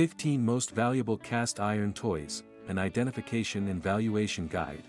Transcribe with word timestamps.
15 0.00 0.42
Most 0.42 0.70
Valuable 0.70 1.18
Cast 1.18 1.60
Iron 1.60 1.92
Toys, 1.92 2.42
an 2.68 2.78
Identification 2.78 3.68
and 3.68 3.82
Valuation 3.82 4.46
Guide. 4.48 4.82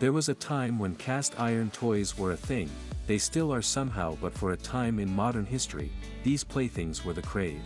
There 0.00 0.12
was 0.12 0.28
a 0.28 0.34
time 0.34 0.80
when 0.80 0.96
cast 0.96 1.38
iron 1.38 1.70
toys 1.70 2.18
were 2.18 2.32
a 2.32 2.36
thing, 2.36 2.68
they 3.06 3.18
still 3.18 3.54
are 3.54 3.62
somehow 3.62 4.16
but 4.20 4.34
for 4.34 4.50
a 4.50 4.56
time 4.56 4.98
in 4.98 5.14
modern 5.14 5.46
history, 5.46 5.92
these 6.24 6.42
playthings 6.42 7.04
were 7.04 7.12
the 7.12 7.22
crave. 7.22 7.62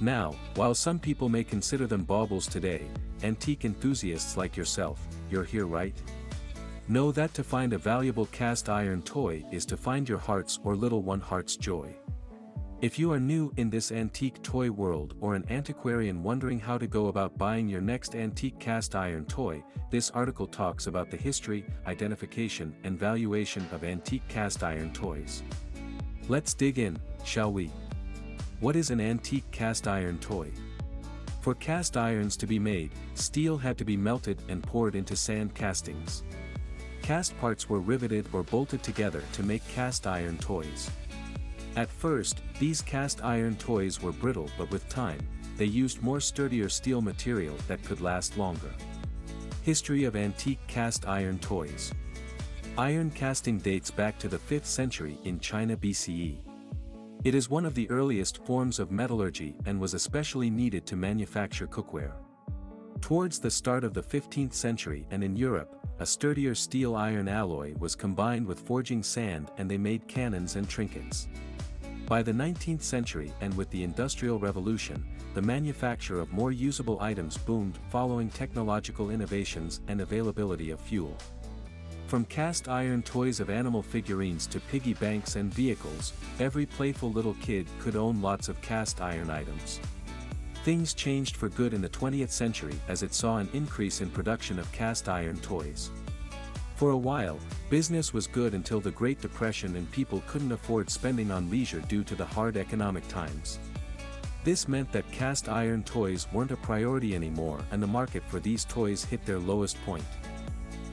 Now, 0.00 0.36
while 0.54 0.72
some 0.72 1.00
people 1.00 1.28
may 1.28 1.42
consider 1.42 1.88
them 1.88 2.04
baubles 2.04 2.46
today, 2.46 2.86
antique 3.24 3.64
enthusiasts 3.64 4.36
like 4.36 4.56
yourself, 4.56 5.04
you're 5.32 5.42
here 5.42 5.66
right? 5.66 5.96
Know 6.86 7.10
that 7.10 7.34
to 7.34 7.42
find 7.42 7.72
a 7.72 7.78
valuable 7.78 8.26
cast 8.26 8.68
iron 8.68 9.02
toy 9.02 9.44
is 9.50 9.66
to 9.66 9.76
find 9.76 10.08
your 10.08 10.18
heart's 10.18 10.60
or 10.62 10.76
little 10.76 11.02
one 11.02 11.18
heart's 11.18 11.56
joy. 11.56 11.92
If 12.82 12.98
you 12.98 13.10
are 13.12 13.18
new 13.18 13.54
in 13.56 13.70
this 13.70 13.90
antique 13.90 14.42
toy 14.42 14.70
world 14.70 15.14
or 15.22 15.34
an 15.34 15.46
antiquarian 15.48 16.22
wondering 16.22 16.60
how 16.60 16.76
to 16.76 16.86
go 16.86 17.06
about 17.06 17.38
buying 17.38 17.70
your 17.70 17.80
next 17.80 18.14
antique 18.14 18.58
cast 18.58 18.94
iron 18.94 19.24
toy, 19.24 19.64
this 19.90 20.10
article 20.10 20.46
talks 20.46 20.86
about 20.86 21.10
the 21.10 21.16
history, 21.16 21.64
identification 21.86 22.76
and 22.84 22.98
valuation 22.98 23.66
of 23.72 23.82
antique 23.82 24.28
cast 24.28 24.62
iron 24.62 24.92
toys. 24.92 25.42
Let's 26.28 26.52
dig 26.52 26.78
in, 26.78 26.98
shall 27.24 27.50
we? 27.50 27.70
What 28.60 28.76
is 28.76 28.90
an 28.90 29.00
antique 29.00 29.50
cast 29.50 29.88
iron 29.88 30.18
toy? 30.18 30.52
For 31.40 31.54
cast 31.54 31.96
irons 31.96 32.36
to 32.36 32.46
be 32.46 32.58
made, 32.58 32.90
steel 33.14 33.56
had 33.56 33.78
to 33.78 33.86
be 33.86 33.96
melted 33.96 34.42
and 34.50 34.62
poured 34.62 34.96
into 34.96 35.16
sand 35.16 35.54
castings. 35.54 36.24
Cast 37.00 37.38
parts 37.38 37.70
were 37.70 37.80
riveted 37.80 38.28
or 38.34 38.42
bolted 38.42 38.82
together 38.82 39.22
to 39.32 39.42
make 39.42 39.66
cast 39.68 40.06
iron 40.06 40.36
toys. 40.36 40.90
At 41.76 41.90
first, 41.90 42.40
these 42.58 42.80
cast 42.80 43.22
iron 43.22 43.54
toys 43.56 44.00
were 44.00 44.12
brittle 44.12 44.48
but 44.56 44.70
with 44.70 44.88
time, 44.88 45.20
they 45.58 45.66
used 45.66 46.02
more 46.02 46.20
sturdier 46.20 46.70
steel 46.70 47.02
material 47.02 47.54
that 47.68 47.84
could 47.84 48.00
last 48.00 48.38
longer. 48.38 48.72
History 49.62 50.04
of 50.04 50.16
Antique 50.16 50.66
Cast 50.68 51.06
Iron 51.06 51.38
Toys 51.38 51.92
Iron 52.78 53.10
casting 53.10 53.58
dates 53.58 53.90
back 53.90 54.18
to 54.18 54.28
the 54.28 54.38
5th 54.38 54.64
century 54.64 55.18
in 55.24 55.38
China 55.38 55.76
BCE. 55.76 56.38
It 57.24 57.34
is 57.34 57.50
one 57.50 57.66
of 57.66 57.74
the 57.74 57.90
earliest 57.90 58.44
forms 58.46 58.78
of 58.78 58.90
metallurgy 58.90 59.56
and 59.66 59.78
was 59.78 59.92
especially 59.92 60.48
needed 60.48 60.86
to 60.86 60.96
manufacture 60.96 61.66
cookware. 61.66 62.12
Towards 63.02 63.38
the 63.38 63.50
start 63.50 63.84
of 63.84 63.92
the 63.92 64.02
15th 64.02 64.54
century 64.54 65.06
and 65.10 65.22
in 65.22 65.36
Europe, 65.36 65.76
a 65.98 66.06
sturdier 66.06 66.54
steel 66.54 66.96
iron 66.96 67.28
alloy 67.28 67.74
was 67.78 67.94
combined 67.94 68.46
with 68.46 68.60
forging 68.60 69.02
sand 69.02 69.50
and 69.58 69.70
they 69.70 69.78
made 69.78 70.08
cannons 70.08 70.56
and 70.56 70.68
trinkets. 70.68 71.28
By 72.08 72.22
the 72.22 72.32
19th 72.32 72.82
century 72.82 73.32
and 73.40 73.52
with 73.56 73.68
the 73.70 73.82
Industrial 73.82 74.38
Revolution, 74.38 75.04
the 75.34 75.42
manufacture 75.42 76.20
of 76.20 76.32
more 76.32 76.52
usable 76.52 77.00
items 77.00 77.36
boomed 77.36 77.80
following 77.90 78.30
technological 78.30 79.10
innovations 79.10 79.80
and 79.88 80.00
availability 80.00 80.70
of 80.70 80.80
fuel. 80.80 81.16
From 82.06 82.24
cast 82.26 82.68
iron 82.68 83.02
toys 83.02 83.40
of 83.40 83.50
animal 83.50 83.82
figurines 83.82 84.46
to 84.46 84.60
piggy 84.60 84.94
banks 84.94 85.34
and 85.34 85.52
vehicles, 85.52 86.12
every 86.38 86.64
playful 86.64 87.10
little 87.10 87.34
kid 87.42 87.66
could 87.80 87.96
own 87.96 88.22
lots 88.22 88.48
of 88.48 88.62
cast 88.62 89.00
iron 89.00 89.28
items. 89.28 89.80
Things 90.62 90.94
changed 90.94 91.36
for 91.36 91.48
good 91.48 91.74
in 91.74 91.82
the 91.82 91.88
20th 91.88 92.30
century 92.30 92.76
as 92.86 93.02
it 93.02 93.14
saw 93.14 93.38
an 93.38 93.48
increase 93.52 94.00
in 94.00 94.10
production 94.10 94.60
of 94.60 94.70
cast 94.70 95.08
iron 95.08 95.38
toys. 95.38 95.90
For 96.76 96.90
a 96.90 96.96
while, 96.96 97.38
business 97.70 98.12
was 98.12 98.26
good 98.26 98.52
until 98.52 98.80
the 98.80 98.90
Great 98.90 99.22
Depression 99.22 99.76
and 99.76 99.90
people 99.92 100.22
couldn't 100.26 100.52
afford 100.52 100.90
spending 100.90 101.30
on 101.30 101.50
leisure 101.50 101.80
due 101.80 102.04
to 102.04 102.14
the 102.14 102.26
hard 102.26 102.58
economic 102.58 103.08
times. 103.08 103.58
This 104.44 104.68
meant 104.68 104.92
that 104.92 105.10
cast 105.10 105.48
iron 105.48 105.82
toys 105.84 106.28
weren't 106.34 106.50
a 106.50 106.56
priority 106.56 107.14
anymore 107.14 107.60
and 107.70 107.82
the 107.82 107.86
market 107.86 108.22
for 108.28 108.40
these 108.40 108.66
toys 108.66 109.04
hit 109.04 109.24
their 109.24 109.38
lowest 109.38 109.82
point. 109.86 110.04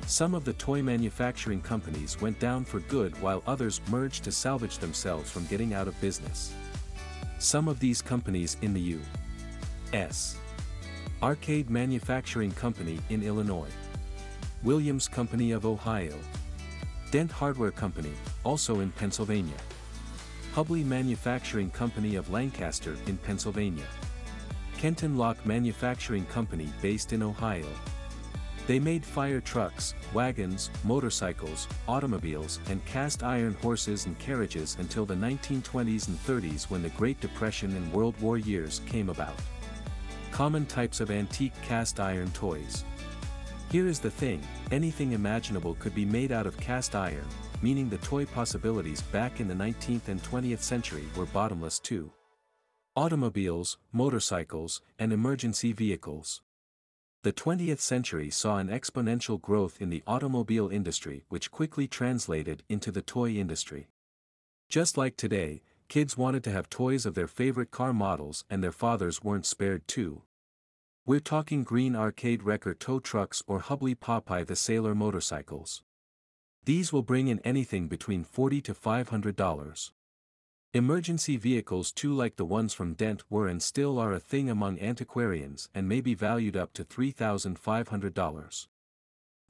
Some 0.08 0.34
of 0.34 0.46
the 0.46 0.54
toy 0.54 0.82
manufacturing 0.82 1.60
companies 1.60 2.20
went 2.22 2.40
down 2.40 2.64
for 2.64 2.80
good 2.80 3.22
while 3.22 3.44
others 3.46 3.82
merged 3.90 4.24
to 4.24 4.32
salvage 4.32 4.78
themselves 4.78 5.30
from 5.30 5.46
getting 5.48 5.74
out 5.74 5.90
of 5.90 6.00
business. 6.00 6.54
Some 7.40 7.68
of 7.68 7.82
these 7.82 8.02
companies 8.02 8.56
in 8.62 8.74
the 8.74 8.98
U.S. 9.92 10.38
Arcade 11.22 11.70
Manufacturing 11.70 12.52
Company 12.52 13.00
in 13.10 13.22
Illinois. 13.22 13.70
Williams 14.64 15.10
Company 15.10 15.52
of 15.52 15.66
Ohio. 15.66 16.18
Dent 17.12 17.30
Hardware 17.30 17.72
Company, 17.72 18.14
also 18.46 18.80
in 18.80 18.92
Pennsylvania. 18.94 19.58
Hubley 20.56 20.86
Manufacturing 20.86 21.70
Company 21.72 22.16
of 22.16 22.30
Lancaster 22.30 22.96
in 23.08 23.18
Pennsylvania. 23.18 23.88
Kenton 24.78 25.18
Lock 25.18 25.46
Manufacturing 25.46 26.26
Company 26.28 26.72
based 26.82 27.12
in 27.12 27.22
Ohio. 27.22 27.68
They 28.66 28.80
made 28.80 29.04
fire 29.04 29.42
trucks, 29.42 29.96
wagons, 30.14 30.70
motorcycles, 30.86 31.68
automobiles 31.90 32.62
and 32.70 32.86
cast 32.86 33.22
iron 33.22 33.56
horses 33.56 34.06
and 34.06 34.18
carriages 34.18 34.78
until 34.80 35.06
the 35.06 35.16
1920s 35.16 36.08
and 36.08 36.18
30s 36.26 36.70
when 36.70 36.82
the 36.82 36.90
Great 36.92 37.20
Depression 37.20 37.76
and 37.76 37.92
World 37.92 38.16
War 38.22 38.38
years 38.38 38.80
came 38.86 39.10
about. 39.10 39.36
Common 40.32 40.66
types 40.66 41.02
of 41.02 41.12
antique 41.12 41.54
cast 41.64 42.00
iron 42.00 42.32
toys. 42.32 42.86
Here 43.74 43.88
is 43.88 44.00
the 44.00 44.12
thing, 44.12 44.40
anything 44.70 45.14
imaginable 45.14 45.74
could 45.80 45.96
be 45.96 46.06
made 46.06 46.32
out 46.32 46.46
of 46.46 46.56
cast 46.58 46.94
iron, 46.94 47.26
meaning 47.64 47.90
the 47.90 47.98
toy 47.98 48.24
possibilities 48.24 49.02
back 49.02 49.40
in 49.40 49.48
the 49.48 49.56
19th 49.56 50.10
and 50.10 50.22
20th 50.22 50.62
century 50.62 51.06
were 51.18 51.26
bottomless 51.26 51.80
too. 51.80 52.12
Automobiles, 52.96 53.80
motorcycles, 53.92 54.84
and 55.00 55.12
emergency 55.12 55.74
vehicles. 55.74 56.44
The 57.24 57.34
20th 57.34 57.80
century 57.80 58.30
saw 58.30 58.58
an 58.58 58.68
exponential 58.68 59.42
growth 59.42 59.82
in 59.82 59.90
the 59.90 60.04
automobile 60.06 60.70
industry 60.70 61.24
which 61.30 61.50
quickly 61.50 61.88
translated 61.88 62.62
into 62.70 62.92
the 62.92 63.02
toy 63.02 63.32
industry. 63.32 63.88
Just 64.70 65.00
like 65.00 65.18
today, 65.18 65.64
kids 65.88 66.16
wanted 66.16 66.44
to 66.44 66.52
have 66.52 66.70
toys 66.70 67.08
of 67.08 67.16
their 67.16 67.28
favorite 67.28 67.72
car 67.72 67.92
models 67.92 68.46
and 68.52 68.64
their 68.64 68.72
fathers 68.72 69.24
weren't 69.24 69.48
spared 69.48 69.88
too. 69.88 70.22
We're 71.06 71.20
talking 71.20 71.66
green 71.66 71.98
arcade 71.98 72.44
wrecker 72.44 72.74
tow 72.74 73.02
trucks 73.02 73.44
or 73.46 73.60
Hubley 73.60 73.94
Popeye 73.94 74.48
the 74.48 74.56
Sailor 74.56 74.96
motorcycles. 74.96 75.84
These 76.64 76.94
will 76.94 77.02
bring 77.02 77.28
in 77.28 77.42
anything 77.42 77.90
between 77.90 78.24
40 78.24 78.62
to 78.62 78.74
$500. 78.74 79.92
Emergency 80.74 81.36
vehicles 81.36 81.92
too 81.92 82.14
like 82.14 82.38
the 82.38 82.46
ones 82.46 82.74
from 82.74 82.94
Dent 82.94 83.30
were 83.30 83.50
and 83.50 83.62
still 83.62 84.00
are 84.00 84.14
a 84.14 84.20
thing 84.22 84.50
among 84.50 84.80
antiquarians 84.80 85.68
and 85.76 85.90
may 85.90 86.00
be 86.00 86.14
valued 86.14 86.56
up 86.56 86.72
to 86.72 86.86
$3,500. 86.86 88.68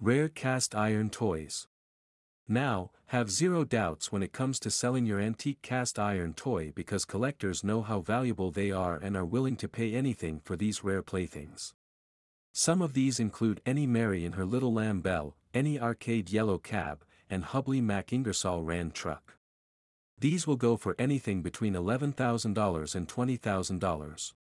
Rare 0.01 0.29
cast 0.29 0.73
iron 0.73 1.11
toys. 1.11 1.67
Now, 2.47 2.91
have 3.07 3.31
zero 3.31 3.63
doubts 3.63 4.11
when 4.11 4.21
it 4.21 4.33
comes 4.33 4.59
to 4.59 4.69
selling 4.69 5.05
your 5.05 5.19
antique 5.19 5.61
cast 5.61 5.97
iron 5.97 6.33
toy 6.33 6.71
because 6.75 7.05
collectors 7.05 7.63
know 7.63 7.81
how 7.81 8.01
valuable 8.01 8.51
they 8.51 8.71
are 8.71 8.97
and 8.97 9.15
are 9.15 9.25
willing 9.25 9.55
to 9.57 9.69
pay 9.69 9.93
anything 9.93 10.41
for 10.43 10.55
these 10.55 10.83
rare 10.83 11.01
playthings. 11.01 11.73
Some 12.51 12.81
of 12.81 12.93
these 12.93 13.19
include 13.19 13.61
Annie 13.65 13.87
Mary 13.87 14.25
and 14.25 14.35
her 14.35 14.45
Little 14.45 14.73
Lamb 14.73 15.01
bell, 15.01 15.35
any 15.53 15.79
arcade 15.79 16.29
yellow 16.31 16.57
cab, 16.57 17.03
and 17.29 17.45
Hubley 17.45 17.81
Mack 17.81 18.11
Ingersoll 18.11 18.63
Rand 18.63 18.93
truck. 18.93 19.37
These 20.19 20.45
will 20.45 20.55
go 20.55 20.77
for 20.77 20.95
anything 20.99 21.41
between 21.41 21.73
$11,000 21.73 22.95
and 22.95 23.07
$20,000. 23.07 24.33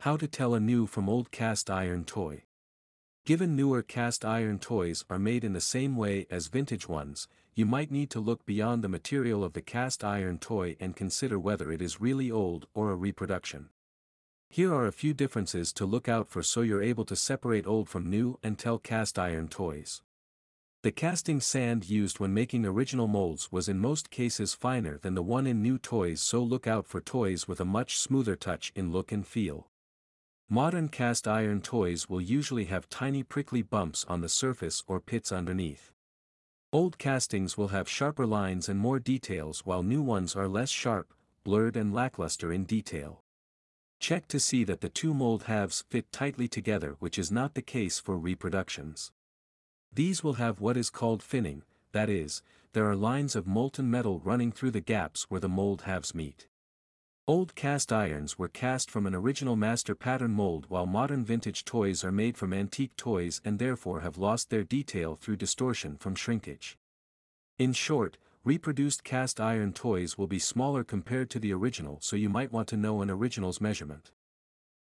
How 0.00 0.16
to 0.16 0.28
tell 0.28 0.54
a 0.54 0.60
new 0.60 0.86
from 0.86 1.08
old 1.08 1.30
cast 1.30 1.70
iron 1.70 2.04
toy. 2.04 2.44
Given 3.28 3.54
newer 3.54 3.82
cast 3.82 4.24
iron 4.24 4.58
toys 4.58 5.04
are 5.10 5.18
made 5.18 5.44
in 5.44 5.52
the 5.52 5.60
same 5.60 5.96
way 5.96 6.26
as 6.30 6.46
vintage 6.46 6.88
ones, 6.88 7.28
you 7.54 7.66
might 7.66 7.90
need 7.90 8.08
to 8.12 8.20
look 8.20 8.46
beyond 8.46 8.82
the 8.82 8.88
material 8.88 9.44
of 9.44 9.52
the 9.52 9.60
cast 9.60 10.02
iron 10.02 10.38
toy 10.38 10.78
and 10.80 10.96
consider 10.96 11.38
whether 11.38 11.70
it 11.70 11.82
is 11.82 12.00
really 12.00 12.30
old 12.30 12.68
or 12.72 12.90
a 12.90 12.94
reproduction. 12.94 13.68
Here 14.48 14.72
are 14.72 14.86
a 14.86 14.92
few 14.92 15.12
differences 15.12 15.74
to 15.74 15.84
look 15.84 16.08
out 16.08 16.30
for 16.30 16.42
so 16.42 16.62
you're 16.62 16.80
able 16.80 17.04
to 17.04 17.14
separate 17.14 17.66
old 17.66 17.90
from 17.90 18.08
new 18.08 18.38
and 18.42 18.58
tell 18.58 18.78
cast 18.78 19.18
iron 19.18 19.48
toys. 19.48 20.00
The 20.82 20.90
casting 20.90 21.42
sand 21.42 21.86
used 21.86 22.20
when 22.20 22.32
making 22.32 22.64
original 22.64 23.08
molds 23.08 23.52
was 23.52 23.68
in 23.68 23.78
most 23.78 24.08
cases 24.08 24.54
finer 24.54 24.96
than 24.96 25.14
the 25.14 25.22
one 25.22 25.46
in 25.46 25.60
new 25.60 25.76
toys 25.76 26.22
so 26.22 26.42
look 26.42 26.66
out 26.66 26.86
for 26.86 27.02
toys 27.02 27.46
with 27.46 27.60
a 27.60 27.66
much 27.66 27.98
smoother 27.98 28.36
touch 28.36 28.72
in 28.74 28.90
look 28.90 29.12
and 29.12 29.26
feel. 29.26 29.68
Modern 30.50 30.88
cast 30.88 31.28
iron 31.28 31.60
toys 31.60 32.08
will 32.08 32.22
usually 32.22 32.64
have 32.64 32.88
tiny 32.88 33.22
prickly 33.22 33.60
bumps 33.60 34.06
on 34.08 34.22
the 34.22 34.30
surface 34.30 34.82
or 34.86 34.98
pits 34.98 35.30
underneath. 35.30 35.92
Old 36.72 36.96
castings 36.96 37.58
will 37.58 37.68
have 37.68 37.86
sharper 37.86 38.26
lines 38.26 38.66
and 38.66 38.80
more 38.80 38.98
details 38.98 39.66
while 39.66 39.82
new 39.82 40.00
ones 40.00 40.34
are 40.34 40.48
less 40.48 40.70
sharp, 40.70 41.12
blurred 41.44 41.76
and 41.76 41.92
lackluster 41.92 42.50
in 42.50 42.64
detail. 42.64 43.22
Check 44.00 44.26
to 44.28 44.40
see 44.40 44.64
that 44.64 44.80
the 44.80 44.88
two 44.88 45.12
mold 45.12 45.42
halves 45.42 45.84
fit 45.90 46.10
tightly 46.12 46.48
together 46.48 46.96
which 46.98 47.18
is 47.18 47.30
not 47.30 47.52
the 47.52 47.60
case 47.60 47.98
for 47.98 48.16
reproductions. 48.16 49.12
These 49.92 50.24
will 50.24 50.34
have 50.34 50.60
what 50.62 50.78
is 50.78 50.88
called 50.88 51.20
finning, 51.20 51.60
that 51.92 52.08
is, 52.08 52.42
there 52.72 52.88
are 52.88 52.96
lines 52.96 53.36
of 53.36 53.46
molten 53.46 53.90
metal 53.90 54.20
running 54.24 54.52
through 54.52 54.70
the 54.70 54.80
gaps 54.80 55.26
where 55.28 55.40
the 55.40 55.48
mold 55.50 55.82
halves 55.82 56.14
meet. 56.14 56.47
Old 57.28 57.54
cast 57.54 57.92
irons 57.92 58.38
were 58.38 58.48
cast 58.48 58.90
from 58.90 59.06
an 59.06 59.14
original 59.14 59.54
master 59.54 59.94
pattern 59.94 60.30
mold 60.30 60.64
while 60.70 60.86
modern 60.86 61.26
vintage 61.26 61.62
toys 61.62 62.02
are 62.02 62.10
made 62.10 62.38
from 62.38 62.54
antique 62.54 62.96
toys 62.96 63.42
and 63.44 63.58
therefore 63.58 64.00
have 64.00 64.16
lost 64.16 64.48
their 64.48 64.64
detail 64.64 65.14
through 65.14 65.36
distortion 65.36 65.98
from 65.98 66.14
shrinkage. 66.14 66.78
In 67.58 67.74
short, 67.74 68.16
reproduced 68.44 69.04
cast 69.04 69.42
iron 69.42 69.74
toys 69.74 70.16
will 70.16 70.26
be 70.26 70.38
smaller 70.38 70.84
compared 70.84 71.28
to 71.28 71.38
the 71.38 71.52
original 71.52 71.98
so 72.00 72.16
you 72.16 72.30
might 72.30 72.50
want 72.50 72.66
to 72.68 72.78
know 72.78 73.02
an 73.02 73.10
original's 73.10 73.60
measurement. 73.60 74.10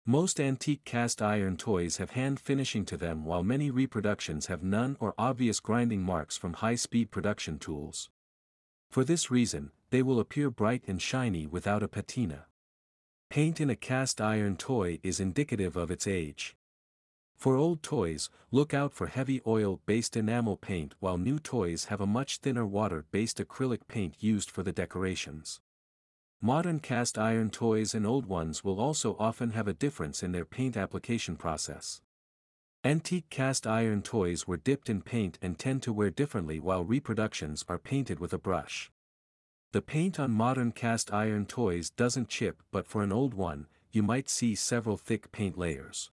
Most 0.06 0.40
antique 0.40 0.86
cast 0.86 1.20
iron 1.20 1.58
toys 1.58 1.98
have 1.98 2.12
hand 2.12 2.40
finishing 2.40 2.86
to 2.86 2.96
them 2.96 3.26
while 3.26 3.42
many 3.42 3.70
reproductions 3.70 4.46
have 4.46 4.62
none 4.62 4.96
or 4.98 5.12
obvious 5.18 5.60
grinding 5.60 6.00
marks 6.00 6.38
from 6.38 6.54
high-speed 6.54 7.10
production 7.10 7.58
tools. 7.58 8.08
For 8.90 9.04
this 9.04 9.30
reason, 9.30 9.72
they 9.90 10.02
will 10.02 10.20
appear 10.20 10.50
bright 10.50 10.82
and 10.86 11.02
shiny 11.02 11.46
without 11.46 11.82
a 11.82 11.88
patina. 11.88 12.46
Paint 13.28 13.60
in 13.60 13.70
a 13.70 13.76
cast 13.76 14.20
iron 14.20 14.56
toy 14.56 14.98
is 15.02 15.20
indicative 15.20 15.76
of 15.76 15.90
its 15.90 16.06
age. 16.06 16.56
For 17.36 17.56
old 17.56 17.82
toys, 17.82 18.28
look 18.50 18.74
out 18.74 18.92
for 18.92 19.06
heavy 19.06 19.40
oil-based 19.46 20.16
enamel 20.16 20.56
paint 20.56 20.94
while 21.00 21.16
new 21.16 21.38
toys 21.38 21.86
have 21.86 22.00
a 22.00 22.06
much 22.06 22.38
thinner 22.38 22.66
water-based 22.66 23.38
acrylic 23.38 23.88
paint 23.88 24.16
used 24.18 24.50
for 24.50 24.62
the 24.62 24.72
decorations. 24.72 25.60
Modern 26.42 26.80
cast 26.80 27.16
iron 27.18 27.50
toys 27.50 27.94
and 27.94 28.06
old 28.06 28.26
ones 28.26 28.62
will 28.62 28.80
also 28.80 29.16
often 29.18 29.50
have 29.50 29.68
a 29.68 29.74
difference 29.74 30.22
in 30.22 30.32
their 30.32 30.44
paint 30.44 30.76
application 30.76 31.36
process. 31.36 32.02
Antique 32.84 33.28
cast 33.30 33.66
iron 33.66 34.02
toys 34.02 34.46
were 34.46 34.56
dipped 34.56 34.88
in 34.88 35.02
paint 35.02 35.38
and 35.40 35.58
tend 35.58 35.82
to 35.82 35.92
wear 35.92 36.10
differently 36.10 36.58
while 36.58 36.84
reproductions 36.84 37.64
are 37.68 37.78
painted 37.78 38.18
with 38.18 38.32
a 38.32 38.38
brush. 38.38 38.90
The 39.72 39.82
paint 39.82 40.18
on 40.18 40.32
modern 40.32 40.72
cast 40.72 41.12
iron 41.12 41.46
toys 41.46 41.90
doesn't 41.90 42.28
chip 42.28 42.60
but 42.72 42.88
for 42.88 43.04
an 43.04 43.12
old 43.12 43.34
one, 43.34 43.68
you 43.92 44.02
might 44.02 44.28
see 44.28 44.56
several 44.56 44.96
thick 44.96 45.30
paint 45.30 45.56
layers. 45.56 46.10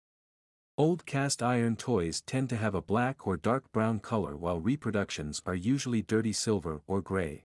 Old 0.77 1.07
cast 1.07 1.41
iron 1.41 1.75
toys 1.75 2.21
tend 2.21 2.49
to 2.49 2.55
have 2.55 2.75
a 2.75 2.83
black 2.83 3.25
or 3.25 3.35
dark 3.35 3.71
brown 3.71 3.99
color 3.99 4.37
while 4.37 4.59
reproductions 4.59 5.41
are 5.47 5.55
usually 5.55 6.03
dirty 6.03 6.33
silver 6.33 6.81
or 6.85 7.01
gray. 7.01 7.45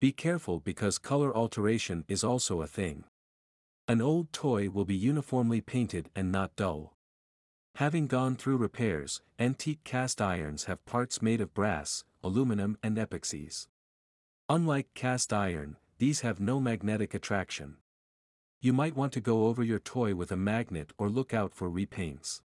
Be 0.00 0.12
careful 0.12 0.60
because 0.60 0.98
color 0.98 1.36
alteration 1.36 2.04
is 2.06 2.22
also 2.22 2.62
a 2.62 2.68
thing. 2.68 3.02
An 3.88 4.00
old 4.00 4.32
toy 4.32 4.70
will 4.70 4.84
be 4.84 4.94
uniformly 4.94 5.60
painted 5.60 6.10
and 6.14 6.30
not 6.30 6.54
dull. 6.54 6.94
Having 7.74 8.06
gone 8.06 8.36
through 8.36 8.58
repairs, 8.58 9.20
antique 9.40 9.82
cast 9.82 10.20
irons 10.20 10.64
have 10.64 10.86
parts 10.86 11.20
made 11.20 11.40
of 11.40 11.52
brass, 11.54 12.04
aluminum 12.22 12.78
and 12.84 12.96
epoxies. 12.96 13.66
Unlike 14.50 14.92
cast 14.92 15.32
iron, 15.32 15.78
these 15.96 16.20
have 16.20 16.38
no 16.38 16.60
magnetic 16.60 17.14
attraction. 17.14 17.78
You 18.60 18.74
might 18.74 18.94
want 18.94 19.14
to 19.14 19.20
go 19.22 19.46
over 19.46 19.62
your 19.62 19.78
toy 19.78 20.14
with 20.14 20.30
a 20.30 20.36
magnet 20.36 20.92
or 20.98 21.08
look 21.08 21.32
out 21.32 21.54
for 21.54 21.70
repaints. 21.70 22.42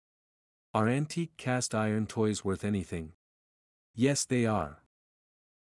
Are 0.74 0.90
antique 0.90 1.38
cast 1.38 1.74
iron 1.74 2.06
toys 2.06 2.44
worth 2.44 2.66
anything? 2.66 3.14
Yes 3.94 4.26
they 4.26 4.46
are. 4.46 4.84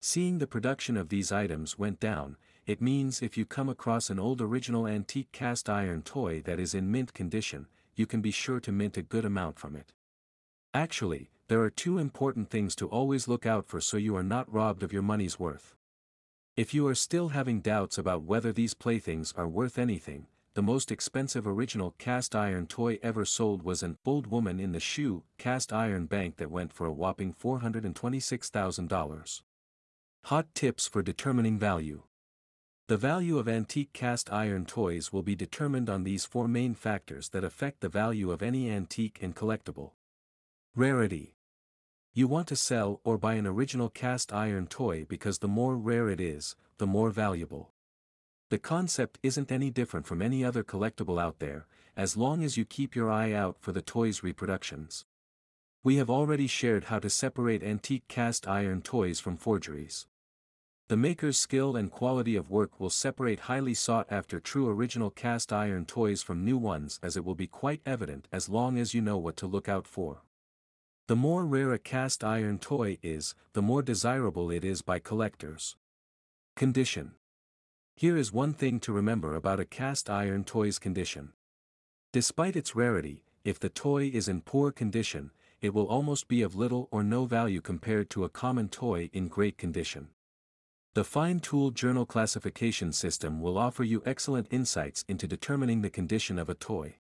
Seeing 0.01 0.39
the 0.39 0.47
production 0.47 0.97
of 0.97 1.09
these 1.09 1.33
items 1.33 1.81
went 1.81 1.99
down, 1.99 2.37
it 2.65 2.81
means 2.81 3.23
if 3.23 3.37
you 3.37 3.45
come 3.45 3.69
across 3.69 4.09
an 4.09 4.21
old 4.21 4.41
original 4.41 4.87
antique 4.87 5.33
cast 5.33 5.69
iron 5.69 6.01
toy 6.01 6.43
that 6.43 6.61
is 6.61 6.77
in 6.77 6.93
mint 6.93 7.13
condition, 7.13 7.67
you 7.97 8.07
can 8.07 8.21
be 8.21 8.31
sure 8.31 8.61
to 8.61 8.71
mint 8.71 8.97
a 8.97 9.03
good 9.03 9.25
amount 9.25 9.59
from 9.59 9.75
it. 9.75 9.95
Actually, 10.73 11.33
there 11.49 11.61
are 11.61 11.71
two 11.71 11.99
important 11.99 12.51
things 12.51 12.77
to 12.77 12.87
always 12.87 13.27
look 13.27 13.47
out 13.47 13.67
for 13.67 13.81
so 13.81 13.97
you 13.97 14.15
are 14.15 14.23
not 14.23 14.53
robbed 14.53 14.85
of 14.85 14.93
your 14.93 15.03
money's 15.03 15.37
worth. 15.37 15.75
If 16.61 16.75
you 16.75 16.87
are 16.89 16.95
still 16.95 17.31
having 17.31 17.63
doubts 17.63 17.97
about 17.97 18.25
whether 18.25 18.53
these 18.53 18.75
playthings 18.75 19.33
are 19.35 19.49
worth 19.49 19.79
anything, 19.79 20.27
the 20.53 20.61
most 20.61 20.93
expensive 20.93 21.47
original 21.47 21.95
cast 21.97 22.37
iron 22.37 22.67
toy 22.67 22.99
ever 23.03 23.25
sold 23.25 23.63
was 23.63 23.83
an 23.83 23.97
old 24.05 24.27
woman 24.27 24.61
in 24.61 24.73
the 24.73 24.79
shoe 24.79 25.23
cast 25.39 25.73
iron 25.73 26.05
bank 26.05 26.37
that 26.37 26.51
went 26.51 26.75
for 26.75 26.87
a 26.87 26.93
whopping 26.93 27.33
$426,000. 27.33 29.43
Hot 30.25 30.55
tips 30.55 30.87
for 30.87 31.03
determining 31.03 31.59
value. 31.59 32.03
The 32.89 32.99
value 32.99 33.39
of 33.39 33.49
antique 33.49 33.95
cast 33.95 34.31
iron 34.31 34.67
toys 34.67 35.15
will 35.15 35.23
be 35.23 35.35
determined 35.35 35.89
on 35.89 36.05
these 36.05 36.27
four 36.27 36.47
main 36.47 36.75
factors 36.75 37.31
that 37.31 37.43
affect 37.43 37.81
the 37.81 37.89
value 37.89 38.31
of 38.31 38.43
any 38.43 38.71
antique 38.71 39.21
and 39.23 39.35
collectible. 39.35 39.93
Rarity. 40.77 41.37
You 42.13 42.27
want 42.27 42.49
to 42.49 42.57
sell 42.57 43.01
or 43.05 43.19
buy 43.19 43.35
an 43.35 43.47
original 43.47 43.89
cast 43.89 44.33
iron 44.33 44.67
toy 44.67 45.05
because 45.09 45.39
the 45.39 45.47
more 45.47 45.77
rare 45.77 46.09
it 46.09 46.21
is, 46.21 46.57
the 46.79 46.87
more 46.87 47.11
valuable. 47.11 47.71
The 48.49 48.59
concept 48.59 49.21
isn't 49.23 49.53
any 49.53 49.71
different 49.71 50.07
from 50.07 50.21
any 50.21 50.45
other 50.45 50.65
collectible 50.65 51.23
out 51.23 51.39
there, 51.39 51.69
as 51.97 52.17
long 52.17 52.43
as 52.43 52.57
you 52.57 52.65
keep 52.65 52.97
your 52.97 53.13
eye 53.13 53.33
out 53.33 53.59
for 53.61 53.71
the 53.71 53.81
toy's 53.81 54.25
reproductions. 54.25 55.05
We 55.85 55.99
have 55.99 56.11
already 56.11 56.49
shared 56.49 56.85
how 56.85 56.99
to 56.99 57.09
separate 57.09 57.63
antique 57.63 58.09
cast 58.09 58.49
iron 58.49 58.83
toys 58.83 59.21
from 59.21 59.37
forgeries. 59.37 60.09
The 60.89 60.97
maker's 60.97 61.39
skill 61.39 61.77
and 61.77 61.93
quality 61.93 62.35
of 62.35 62.51
work 62.51 62.81
will 62.81 62.91
separate 62.91 63.41
highly 63.41 63.75
sought-after 63.75 64.41
true 64.41 64.69
original 64.69 65.11
cast 65.11 65.53
iron 65.53 65.87
toys 65.87 66.25
from 66.25 66.45
new 66.45 66.59
ones 66.59 66.99
as 67.05 67.17
it 67.17 67.25
will 67.25 67.37
be 67.37 67.47
quite 67.47 67.83
evident 67.87 68.27
as 68.33 68.49
long 68.49 68.79
as 68.79 68.95
you 68.95 69.01
know 69.01 69.17
what 69.17 69.37
to 69.37 69.47
look 69.47 69.69
out 69.69 69.87
for. 69.87 70.23
The 71.11 71.17
more 71.17 71.45
rare 71.45 71.73
a 71.73 71.79
cast 71.81 72.23
iron 72.23 72.61
toy 72.61 72.97
is, 73.03 73.35
the 73.53 73.61
more 73.61 73.83
desirable 73.83 74.49
it 74.49 74.65
is 74.65 74.81
by 74.81 75.01
collectors. 75.01 75.75
Condition 76.55 77.17
Here 77.97 78.17
is 78.17 78.33
one 78.33 78.55
thing 78.55 78.79
to 78.79 78.93
remember 78.93 79.35
about 79.35 79.59
a 79.59 79.65
cast 79.65 80.09
iron 80.09 80.45
toy's 80.45 80.79
condition. 80.79 81.33
Despite 82.13 82.55
its 82.55 82.77
rarity, 82.77 83.25
if 83.43 83.59
the 83.59 83.69
toy 83.69 84.05
is 84.05 84.29
in 84.29 84.43
poor 84.43 84.71
condition, 84.71 85.33
it 85.61 85.75
will 85.75 85.89
almost 85.89 86.29
be 86.29 86.43
of 86.43 86.55
little 86.55 86.87
or 86.93 87.03
no 87.03 87.25
value 87.25 87.61
compared 87.61 88.09
to 88.11 88.23
a 88.23 88.29
common 88.29 88.69
toy 88.69 89.11
in 89.13 89.27
great 89.27 89.59
condition. 89.59 90.11
The 90.95 91.03
Fine 91.03 91.41
Tool 91.41 91.73
Journal 91.73 92.07
classification 92.07 92.93
system 92.93 93.41
will 93.41 93.59
offer 93.59 93.83
you 93.83 94.01
excellent 94.07 94.47
insights 94.53 95.05
into 95.09 95.27
determining 95.27 95.83
the 95.83 95.91
condition 95.91 96.39
of 96.39 96.49
a 96.49 96.55
toy. 96.55 96.99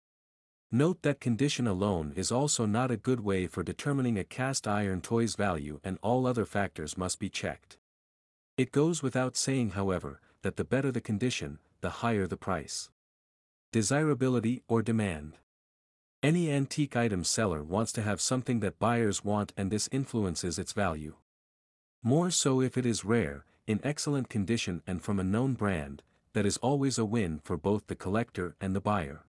Note 0.74 1.02
that 1.02 1.20
condition 1.20 1.66
alone 1.66 2.14
is 2.16 2.32
also 2.32 2.64
not 2.64 2.90
a 2.90 2.96
good 2.96 3.20
way 3.20 3.46
for 3.46 3.62
determining 3.62 4.19
a 4.19 4.24
cast 4.24 4.66
iron 4.66 5.02
toy's 5.02 5.34
value 5.34 5.80
and 5.84 5.98
all 6.00 6.26
other 6.26 6.46
factors 6.46 6.96
must 6.96 7.19
be 7.19 7.28
checked. 7.28 7.76
It 8.56 8.72
goes 8.72 9.02
without 9.02 9.36
saying 9.36 9.72
however, 9.72 10.19
that 10.40 10.56
the 10.56 10.64
better 10.64 10.90
the 10.90 11.02
condition, 11.02 11.58
the 11.82 11.90
higher 12.00 12.26
the 12.26 12.38
price. 12.38 12.88
Desirability 13.70 14.62
or 14.66 14.80
demand. 14.80 15.36
Any 16.22 16.50
antique 16.50 16.96
item 16.96 17.22
seller 17.22 17.62
wants 17.62 17.92
to 17.92 18.02
have 18.02 18.23
something 18.23 18.61
that 18.61 18.78
buyers 18.78 19.23
want 19.23 19.52
and 19.58 19.70
this 19.70 19.90
influences 19.92 20.58
its 20.58 20.73
value. 20.73 21.16
More 22.02 22.30
so 22.30 22.62
if 22.62 22.78
it 22.78 22.87
is 22.87 23.04
rare, 23.04 23.44
in 23.66 23.78
excellent 23.85 24.30
condition 24.30 24.80
and 24.87 25.02
from 25.02 25.20
a 25.20 25.25
known 25.25 25.52
brand, 25.52 26.02
that 26.32 26.47
is 26.47 26.56
always 26.56 26.97
a 26.97 27.04
win 27.04 27.42
for 27.44 27.58
both 27.58 27.88
the 27.88 27.94
collector 27.94 28.56
and 28.58 28.75
the 28.75 28.80
buyer. 28.80 29.26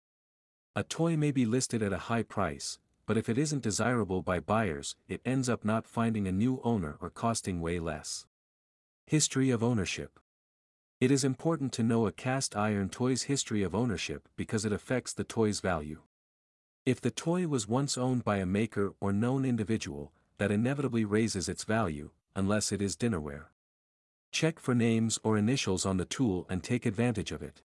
A 0.75 0.83
toy 0.83 1.17
may 1.17 1.31
be 1.31 1.45
listed 1.45 1.81
at 1.81 1.93
a 1.93 1.97
high 2.09 2.23
price, 2.23 2.77
but 3.07 3.17
if 3.17 3.27
it 3.27 3.39
isn't 3.39 3.63
desirable 3.63 4.21
by 4.21 4.39
buyers, 4.39 4.95
it 5.07 5.19
ends 5.25 5.49
up 5.49 5.65
not 5.65 5.87
finding 5.87 6.27
a 6.27 6.31
new 6.31 6.61
owner 6.63 6.97
or 7.01 7.09
costing 7.09 7.59
way 7.59 7.79
less. 7.79 8.27
History 9.07 9.49
of 9.49 9.63
Ownership 9.63 10.19
It 11.01 11.09
is 11.09 11.23
important 11.23 11.73
to 11.73 11.83
know 11.83 12.05
a 12.05 12.11
cast 12.11 12.55
iron 12.55 12.89
toy's 12.89 13.23
history 13.23 13.63
of 13.63 13.73
ownership 13.73 14.29
because 14.35 14.63
it 14.63 14.71
affects 14.71 15.11
the 15.11 15.23
toy's 15.23 15.59
value. 15.59 16.01
If 16.85 17.01
the 17.01 17.09
toy 17.09 17.47
was 17.47 17.67
once 17.67 17.97
owned 17.97 18.23
by 18.23 18.37
a 18.37 18.45
maker 18.45 18.93
or 19.01 19.11
known 19.11 19.45
individual, 19.45 20.11
that 20.37 20.51
inevitably 20.51 21.03
raises 21.03 21.49
its 21.49 21.63
value, 21.63 22.11
unless 22.35 22.71
it 22.71 22.81
is 22.81 22.95
dinnerware. 22.95 23.45
Check 24.31 24.59
for 24.59 24.75
names 24.75 25.17
or 25.23 25.35
initials 25.35 25.83
on 25.85 25.97
the 25.97 26.05
tool 26.05 26.45
and 26.47 26.63
take 26.63 26.85
advantage 26.85 27.31
of 27.31 27.41
it. 27.41 27.63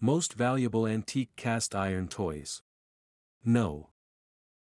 Most 0.00 0.34
valuable 0.34 0.86
antique 0.86 1.30
cast 1.36 1.74
iron 1.74 2.08
toys. 2.08 2.60
No. 3.42 3.88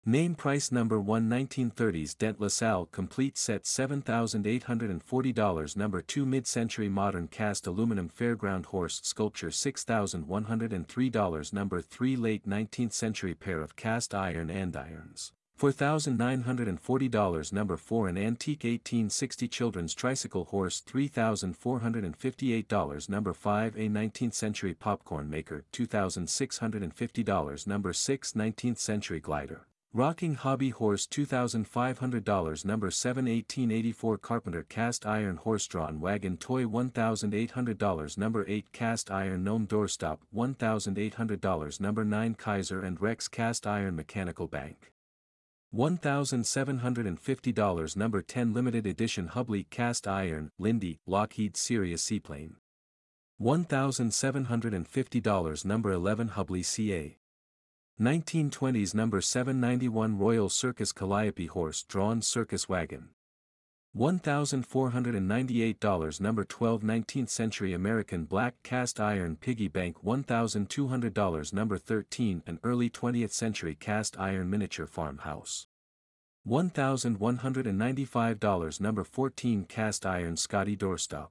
Name 0.06 0.34
price 0.34 0.72
number 0.72 0.98
1 0.98 1.28
1930s 1.28 2.16
Dent 2.16 2.40
LaSalle 2.40 2.86
complete 2.86 3.36
set 3.36 3.64
$7,840 3.64 5.76
Number 5.76 6.00
2 6.00 6.24
mid-century 6.24 6.88
modern 6.88 7.28
cast 7.28 7.66
aluminum 7.66 8.08
fairground 8.08 8.64
horse 8.66 9.02
sculpture 9.04 9.50
$6,103 9.50 11.52
Number 11.52 11.82
3 11.82 12.16
late 12.16 12.48
19th 12.48 12.94
century 12.94 13.34
pair 13.34 13.60
of 13.60 13.76
cast 13.76 14.14
iron 14.14 14.48
andirons 14.48 15.32
$4,940 15.58 17.52
Number 17.52 17.76
4 17.76 18.08
An 18.08 18.16
antique 18.16 18.62
1860 18.62 19.48
children's 19.48 19.92
tricycle 19.92 20.44
horse 20.44 20.80
$3,458 20.80 23.08
Number 23.08 23.34
5 23.34 23.76
A 23.76 23.88
19th 23.88 24.34
century 24.34 24.72
popcorn 24.72 25.28
maker 25.28 25.64
$2,650 25.72 27.66
Number 27.66 27.92
6 27.92 28.32
19th 28.32 28.78
century 28.78 29.18
glider. 29.18 29.66
Rocking 29.92 30.34
Hobby 30.34 30.70
Horse 30.70 31.08
$2,500 31.08 32.64
Number 32.64 32.92
7 32.92 33.24
1884 33.24 34.18
Carpenter 34.18 34.62
Cast 34.62 35.06
Iron 35.06 35.38
Horse-Drawn 35.38 35.98
Wagon 35.98 36.36
Toy 36.36 36.66
$1,800 36.66 38.16
Number 38.16 38.44
8 38.46 38.72
Cast 38.72 39.10
Iron 39.10 39.42
Gnome 39.42 39.66
Doorstop 39.66 40.18
$1,800 40.32 41.80
Number 41.80 42.04
9 42.04 42.36
Kyser 42.36 42.84
and 42.84 43.00
Rex 43.00 43.26
Cast 43.26 43.66
Iron 43.66 43.96
Mechanical 43.96 44.46
Bank 44.46 44.92
$1,750 45.74 47.96
Number 47.96 48.22
10 48.22 48.54
Limited 48.54 48.86
Edition 48.86 49.28
Hubley 49.28 49.68
Cast 49.68 50.08
Iron 50.08 50.50
Lindy 50.58 51.00
Lockheed 51.06 51.56
Sirius 51.56 52.02
Seaplane 52.02 52.56
$1,750 53.40 55.64
Number 55.64 55.92
11 55.92 56.30
Hubley 56.30 56.64
CA 56.64 57.16
1920s 58.00 58.94
number 58.94 59.20
791 59.20 60.16
Royal 60.16 60.48
Circus 60.48 60.92
Calliope 60.92 61.46
Horse 61.46 61.82
Drawn 61.82 62.22
Circus 62.22 62.68
Wagon. 62.68 63.08
$1,498 63.96 66.20
number 66.20 66.44
12 66.44 66.82
19th 66.82 67.30
Century 67.30 67.72
American 67.72 68.24
Black 68.24 68.56
Cast 68.62 69.00
Iron 69.00 69.36
Piggy 69.36 69.68
Bank 69.68 69.96
$1,200 70.04 71.52
number 71.54 71.78
13 71.78 72.42
An 72.46 72.60
early 72.62 72.90
20th 72.90 73.32
century 73.32 73.74
cast 73.74 74.20
iron 74.20 74.50
miniature 74.50 74.86
farmhouse. 74.86 75.66
$1,195 76.46 78.80
number 78.80 79.04
14 79.04 79.64
Cast 79.64 80.06
Iron 80.06 80.36
Scotty 80.36 80.76
Doorstop. 80.76 81.30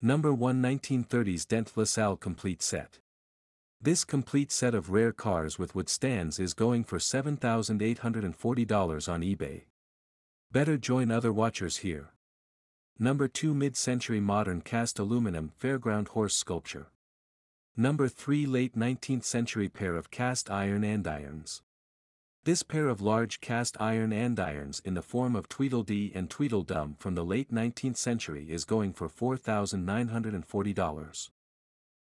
Number 0.00 0.32
1 0.32 0.62
1930s 0.62 1.46
Dent 1.46 1.76
LaSalle 1.76 2.16
Complete 2.16 2.62
Set. 2.62 3.00
This 3.80 4.04
complete 4.04 4.50
set 4.50 4.74
of 4.74 4.90
rare 4.90 5.12
cars 5.12 5.56
with 5.58 5.74
wood 5.74 5.88
stands 5.88 6.40
is 6.40 6.54
going 6.54 6.84
for 6.84 6.98
$7,840 6.98 9.08
on 9.08 9.22
eBay. 9.22 9.62
Better 10.50 10.78
join 10.78 11.10
other 11.10 11.30
watchers 11.30 11.76
here. 11.78 12.14
Number 12.98 13.28
2 13.28 13.52
Mid-century 13.52 14.18
modern 14.18 14.62
cast 14.62 14.98
aluminum 14.98 15.52
fairground 15.60 16.08
horse 16.08 16.34
sculpture. 16.34 16.86
Number 17.76 18.08
3 18.08 18.46
Late 18.46 18.74
19th 18.74 19.24
century 19.24 19.68
pair 19.68 19.94
of 19.94 20.10
cast 20.10 20.50
iron 20.50 20.84
andirons. 20.84 21.60
This 22.44 22.62
pair 22.62 22.88
of 22.88 23.02
large 23.02 23.42
cast 23.42 23.76
iron 23.78 24.10
andirons 24.10 24.80
in 24.86 24.94
the 24.94 25.02
form 25.02 25.36
of 25.36 25.50
Tweedledee 25.50 26.12
and 26.14 26.30
Tweedledum 26.30 26.96
from 26.98 27.14
the 27.14 27.26
late 27.26 27.52
19th 27.52 27.98
century 27.98 28.50
is 28.50 28.64
going 28.64 28.94
for 28.94 29.10
$4,940. 29.10 31.30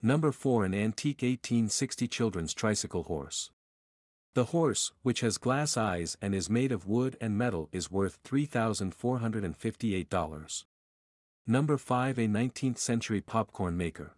Number 0.03 0.31
4 0.31 0.63
An 0.63 0.75
antique 0.75 1.23
1860 1.23 2.07
children's 2.07 2.53
tricycle 2.53 3.01
horse. 3.01 3.49
The 4.37 4.53
horse, 4.53 4.93
which 5.01 5.21
has 5.21 5.39
glass 5.39 5.77
eyes 5.77 6.15
and 6.21 6.35
is 6.35 6.47
made 6.47 6.71
of 6.71 6.85
wood 6.85 7.17
and 7.19 7.35
metal 7.35 7.69
is 7.71 7.89
worth 7.89 8.21
$3,458. 8.21 10.63
Number 11.47 11.77
5 11.79 12.19
A 12.19 12.27
19th 12.27 12.77
century 12.77 13.19
popcorn 13.19 13.75
maker. 13.75 14.15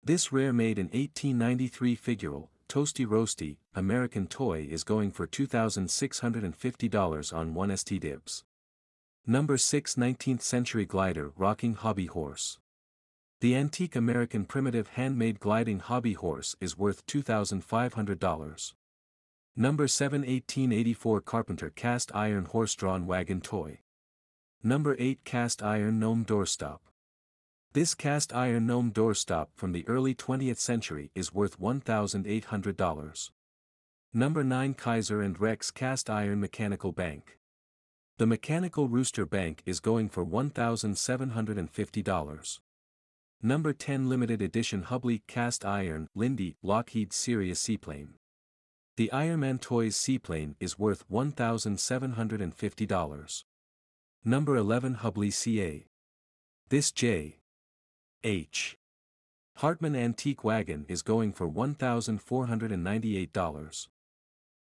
This 0.00 0.30
rare 0.30 0.52
made 0.52 0.78
in 0.78 0.86
1893 0.86 1.96
figural, 1.96 2.50
toasty 2.68 3.04
roasty, 3.04 3.56
American 3.74 4.28
toy 4.28 4.68
is 4.70 4.84
going 4.84 5.10
for 5.10 5.26
$2,650 5.26 7.34
on 7.34 7.52
1ST 7.52 7.98
Dibs. 7.98 8.44
Number 9.26 9.58
6 9.58 9.96
19th 9.96 10.42
century 10.42 10.86
glider 10.86 11.32
rocking 11.36 11.74
hobby 11.74 12.06
horse. 12.06 12.60
The 13.40 13.56
antique 13.56 13.96
American 13.96 14.44
primitive 14.44 14.90
handmade 14.90 15.40
gliding 15.40 15.80
hobby 15.80 16.12
horse 16.12 16.54
is 16.60 16.78
worth 16.78 17.04
$2,500. 17.06 18.74
Number 19.54 19.86
7 19.86 20.22
1884 20.22 21.20
Carpenter 21.20 21.68
Cast 21.68 22.10
Iron 22.14 22.46
Horse-Drawn 22.46 23.06
Wagon 23.06 23.42
Toy. 23.42 23.80
Number 24.62 24.96
8 24.98 25.24
Cast 25.24 25.62
Iron 25.62 26.00
Gnome 26.00 26.24
Doorstop. 26.24 26.78
This 27.74 27.94
cast 27.94 28.34
iron 28.34 28.66
gnome 28.66 28.92
doorstop 28.92 29.46
from 29.54 29.72
the 29.72 29.88
early 29.88 30.14
20th 30.14 30.58
century 30.58 31.10
is 31.14 31.34
worth 31.34 31.58
$1,800. 31.58 33.30
Number 34.12 34.44
9 34.44 34.74
Kyser 34.74 35.24
and 35.24 35.40
Rex 35.40 35.70
Cast 35.70 36.10
Iron 36.10 36.38
Mechanical 36.40 36.92
Bank. 36.92 37.38
The 38.18 38.26
Mechanical 38.26 38.88
Rooster 38.88 39.24
Bank 39.26 39.62
is 39.66 39.80
going 39.80 40.10
for 40.10 40.24
$1,750. 40.24 42.60
Number 43.42 43.72
10 43.72 44.08
Limited 44.08 44.40
Edition 44.40 44.84
Hubley 44.84 45.22
Cast 45.26 45.64
Iron 45.64 46.08
Lindy 46.14 46.54
Lockheed 46.62 47.12
Sirius 47.14 47.60
Seaplane. 47.60 48.14
The 48.98 49.08
Ironman 49.10 49.58
Toys 49.58 49.96
seaplane 49.96 50.54
is 50.60 50.78
worth 50.78 51.08
$1,750. 51.10 53.44
Number 54.22 54.54
11 54.54 54.96
Hubley 54.96 55.32
CA. 55.32 55.86
This 56.68 56.92
J. 56.92 57.38
H. 58.22 58.76
Hartman 59.56 59.96
Antique 59.96 60.44
Wagon 60.44 60.84
is 60.90 61.00
going 61.00 61.32
for 61.32 61.48
$1,498. 61.48 63.88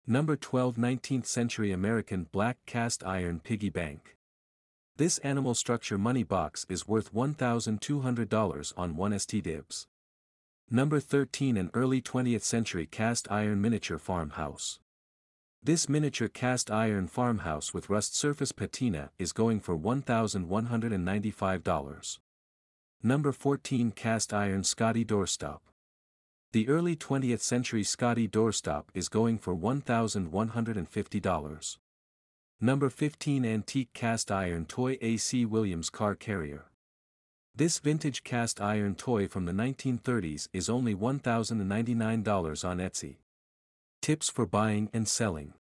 Number 0.06 0.36
12 0.36 0.76
19th 0.76 1.26
Century 1.26 1.72
American 1.72 2.28
Black 2.30 2.58
Cast 2.66 3.06
Iron 3.06 3.40
Piggy 3.40 3.70
Bank. 3.70 4.18
This 4.98 5.20
animal 5.20 5.56
structure 5.56 5.98
money 5.98 6.24
box 6.24 6.66
is 6.68 6.86
worth 6.86 7.14
$1,200 7.14 8.74
on 8.76 8.96
1ST 8.96 9.44
Dibs. 9.44 9.88
Number 10.70 11.00
13 11.00 11.56
An 11.56 11.72
early 11.74 12.02
20th 12.02 12.42
century 12.42 12.86
cast 12.86 13.32
iron 13.32 13.62
miniature 13.62 13.98
farmhouse. 13.98 14.82
This 15.64 15.88
miniature 15.88 16.28
cast 16.28 16.70
iron 16.70 17.08
farmhouse 17.08 17.74
with 17.74 17.90
rust 17.90 18.18
surface 18.18 18.52
patina 18.52 19.12
is 19.18 19.32
going 19.32 19.62
for 19.62 19.78
$1,195. 19.78 22.20
Number 23.02 23.32
14 23.32 23.92
Cast 23.92 24.34
iron 24.34 24.66
Scotty 24.66 25.06
doorstop. 25.06 25.60
The 26.52 26.68
early 26.68 26.98
20th 26.98 27.40
century 27.40 27.86
Scotty 27.86 28.28
doorstop 28.28 28.88
is 28.94 29.08
going 29.08 29.38
for 29.38 29.56
$1,150. 29.56 31.78
Number 32.60 32.90
15 32.90 33.46
Antique 33.46 33.94
Cast 33.94 34.34
Iron 34.34 34.66
Toy 34.66 34.98
A.C. 35.00 35.46
Williams 35.46 35.90
Car 35.90 36.16
Carrier. 36.16 36.66
This 37.58 37.80
vintage 37.80 38.24
cast 38.24 38.62
iron 38.62 38.94
toy 38.94 39.28
from 39.28 39.46
the 39.46 39.52
1930s 39.52 40.48
is 40.54 40.70
only 40.70 40.94
$1,099 40.94 42.64
on 42.64 42.78
Etsy. 42.78 43.16
Tips 44.00 44.30
for 44.30 44.46
buying 44.46 44.92
and 44.94 45.08
selling. 45.08 45.56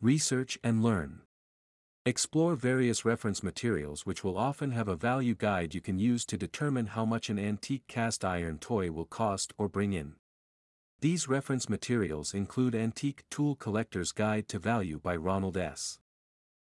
Research 0.00 0.60
and 0.62 0.80
learn. 0.80 1.22
Explore 2.06 2.54
various 2.54 3.04
reference 3.04 3.42
materials 3.42 4.06
which 4.06 4.22
will 4.22 4.38
often 4.38 4.70
have 4.70 4.86
a 4.86 4.94
value 4.94 5.34
guide 5.34 5.74
you 5.74 5.80
can 5.80 5.98
use 5.98 6.24
to 6.24 6.38
determine 6.38 6.86
how 6.86 7.04
much 7.04 7.28
an 7.30 7.38
antique 7.40 7.88
cast 7.88 8.24
iron 8.24 8.56
toy 8.56 8.92
will 8.92 9.04
cost 9.04 9.52
or 9.58 9.68
bring 9.68 9.94
in. 9.94 10.14
These 11.00 11.26
reference 11.26 11.68
materials 11.68 12.32
include 12.32 12.76
Antique 12.76 13.24
Tool 13.28 13.56
Collector's 13.56 14.12
Guide 14.12 14.46
to 14.50 14.60
Value 14.60 15.00
by 15.00 15.16
Ronald 15.16 15.56
S. 15.56 15.98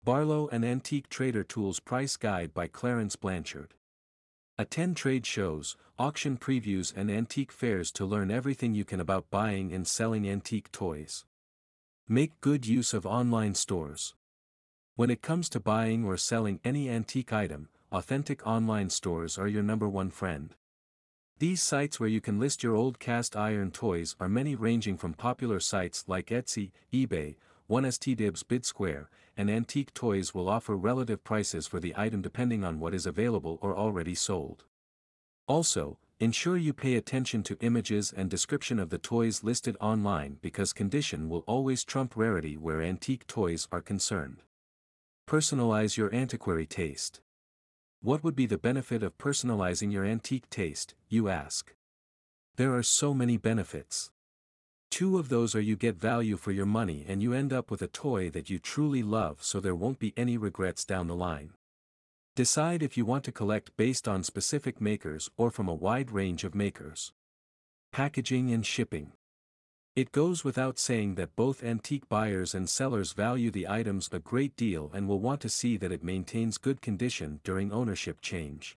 Barlow 0.06 0.48
and 0.48 0.64
Antique 0.64 1.10
Trader 1.10 1.44
Tools 1.44 1.82
Price 1.82 2.16
Guide 2.16 2.54
by 2.54 2.68
Clarence 2.68 3.18
Blanchard. 3.18 3.74
Attend 4.60 4.98
trade 4.98 5.26
shows, 5.26 5.78
auction 5.98 6.38
previews 6.38 6.94
and 6.94 7.10
antique 7.10 7.50
fairs 7.50 7.94
to 7.94 8.04
learn 8.04 8.30
everything 8.30 8.74
you 8.74 8.84
can 8.84 9.00
about 9.00 9.30
buying 9.30 9.72
and 9.72 9.88
selling 9.88 10.30
antique 10.30 10.70
toys. 10.74 11.24
Make 12.10 12.42
good 12.42 12.68
use 12.68 12.94
of 12.94 13.06
online 13.06 13.56
stores. 13.56 14.16
When 14.98 15.10
it 15.10 15.22
comes 15.22 15.48
to 15.52 15.62
buying 15.62 16.04
or 16.04 16.18
selling 16.18 16.60
any 16.66 16.90
antique 16.90 17.32
item, 17.32 17.70
authentic 17.90 18.46
online 18.46 18.90
stores 18.90 19.38
are 19.38 19.48
your 19.48 19.64
number 19.64 19.88
one 19.88 20.10
friend. 20.10 20.54
These 21.38 21.62
sites 21.62 21.98
where 22.02 22.10
you 22.10 22.20
can 22.20 22.38
list 22.38 22.62
your 22.62 22.76
old 22.76 23.00
cast 23.00 23.38
iron 23.38 23.72
toys 23.72 24.18
are 24.20 24.28
many 24.28 24.56
ranging 24.56 24.98
from 24.98 25.14
popular 25.14 25.62
sites 25.62 26.04
like 26.06 26.32
Etsy, 26.32 26.72
eBay, 26.92 27.38
1stDibs 27.70 28.44
BidSquare, 28.44 29.08
and 29.38 29.50
antique 29.50 29.94
toys 29.94 30.34
will 30.34 30.50
offer 30.50 30.76
relative 30.76 31.24
prices 31.24 31.68
for 31.68 31.80
the 31.80 31.94
item 31.96 32.22
depending 32.22 32.64
on 32.64 32.80
what 32.80 32.94
is 32.94 33.06
available 33.06 33.60
or 33.62 33.78
already 33.78 34.16
sold. 34.16 34.66
Also, 35.48 35.98
ensure 36.20 36.58
you 36.58 36.74
pay 36.74 36.96
attention 36.96 37.44
to 37.44 37.58
images 37.62 38.12
and 38.16 38.30
description 38.30 38.80
of 38.80 38.90
the 38.90 38.98
toys 38.98 39.44
listed 39.44 39.78
online 39.80 40.38
because 40.42 40.74
condition 40.74 41.30
will 41.30 41.44
always 41.48 41.84
trump 41.84 42.16
rarity 42.16 42.58
where 42.58 42.82
antique 42.82 43.26
toys 43.28 43.68
are 43.72 43.82
concerned. 43.82 44.44
Personalize 45.28 45.96
your 45.96 46.14
antiquary 46.14 46.66
taste. 46.66 47.22
What 48.02 48.24
would 48.24 48.36
be 48.36 48.46
the 48.46 48.58
benefit 48.58 49.04
of 49.04 49.18
personalizing 49.18 49.92
your 49.92 50.06
antique 50.06 50.50
taste, 50.50 50.96
you 51.08 51.30
ask? 51.30 51.74
There 52.56 52.76
are 52.76 52.84
so 52.84 53.14
many 53.14 53.38
benefits. 53.38 54.12
Two 54.92 55.18
of 55.18 55.30
those 55.30 55.56
are 55.56 55.62
you 55.62 55.76
get 55.76 55.96
value 55.96 56.36
for 56.36 56.52
your 56.52 56.66
money 56.66 57.06
and 57.08 57.22
you 57.22 57.34
end 57.34 57.54
up 57.54 57.70
with 57.70 57.82
a 57.82 57.88
toy 57.88 58.30
that 58.32 58.50
you 58.50 58.60
truly 58.60 59.04
love 59.04 59.44
so 59.44 59.60
there 59.60 59.76
won't 59.76 60.00
be 60.00 60.14
any 60.18 60.38
regrets 60.38 60.84
down 60.84 61.08
the 61.08 61.16
line. 61.16 61.52
Decide 62.36 62.82
if 62.82 62.98
you 62.98 63.06
want 63.06 63.24
to 63.26 63.32
collect 63.32 63.76
based 63.78 64.08
on 64.08 64.24
specific 64.24 64.82
makers 64.82 65.30
or 65.38 65.52
from 65.52 65.68
a 65.68 65.74
wide 65.74 66.12
range 66.12 66.44
of 66.44 66.56
makers. 66.56 67.12
Packaging 67.92 68.52
and 68.52 68.66
shipping. 68.66 69.12
It 69.96 70.12
goes 70.12 70.44
without 70.44 70.80
saying 70.80 71.16
that 71.16 71.36
both 71.36 71.64
antique 71.64 72.08
buyers 72.08 72.56
and 72.56 72.70
sellers 72.70 73.12
value 73.12 73.52
the 73.52 73.68
items 73.68 74.10
a 74.12 74.20
great 74.20 74.56
deal 74.56 74.92
and 74.94 75.08
will 75.08 75.20
want 75.20 75.42
to 75.42 75.50
see 75.50 75.76
that 75.78 75.92
it 75.92 76.04
maintains 76.04 76.58
good 76.58 76.82
condition 76.82 77.42
during 77.44 77.72
ownership 77.72 78.22
change. 78.22 78.78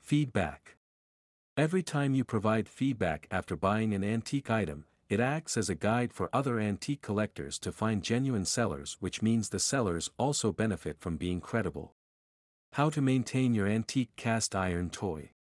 Feedback 0.00 0.76
Every 1.56 1.82
time 1.82 2.14
you 2.14 2.24
provide 2.24 2.66
feedback 2.66 3.28
after 3.30 3.56
buying 3.56 3.94
an 3.94 4.02
antique 4.02 4.50
item, 4.50 4.86
it 5.12 5.20
acts 5.20 5.58
as 5.58 5.68
a 5.68 5.74
guide 5.74 6.10
for 6.10 6.30
other 6.32 6.58
antique 6.58 7.02
collectors 7.02 7.58
to 7.58 7.70
find 7.70 8.02
genuine 8.02 8.46
sellers 8.46 8.96
which 8.98 9.20
means 9.20 9.50
the 9.50 9.58
sellers 9.58 10.10
also 10.16 10.52
benefit 10.52 10.98
from 10.98 11.18
being 11.18 11.38
credible. 11.38 11.92
How 12.72 12.88
to 12.88 13.02
maintain 13.02 13.52
your 13.52 13.66
antique 13.66 14.16
cast 14.16 14.56
iron 14.56 14.88
toy. 14.88 15.32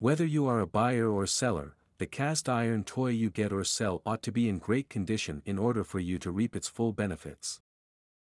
Whether 0.00 0.26
you 0.26 0.46
are 0.46 0.60
a 0.60 0.66
buyer 0.66 1.08
or 1.08 1.26
seller, 1.26 1.76
the 1.96 2.06
cast 2.06 2.46
iron 2.46 2.84
toy 2.84 3.08
you 3.08 3.30
get 3.30 3.54
or 3.54 3.64
sell 3.64 4.02
ought 4.04 4.22
to 4.22 4.32
be 4.32 4.50
in 4.50 4.58
great 4.58 4.90
condition 4.90 5.40
in 5.46 5.58
order 5.58 5.82
for 5.82 5.98
you 5.98 6.18
to 6.18 6.30
reap 6.30 6.54
its 6.54 6.68
full 6.68 6.92
benefits. 6.92 7.62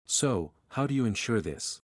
So, 0.08 0.52
how 0.70 0.88
do 0.88 0.96
you 0.96 1.06
ensure 1.06 1.42
this? 1.42 1.84